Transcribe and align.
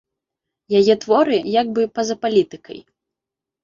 Яе 0.79 0.95
творы 1.05 1.37
як 1.61 1.67
бы 1.79 1.89
па-за 2.01 2.15
палітыкай. 2.25 2.79